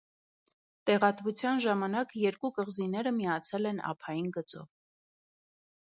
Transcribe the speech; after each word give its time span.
Տեղատվության 0.89 1.61
ժամանակ 1.65 2.15
երկու 2.21 2.51
կղզիները 2.57 3.15
միացել 3.21 3.71
են 3.73 3.85
ափային 3.93 4.33
գծով։ 4.39 4.69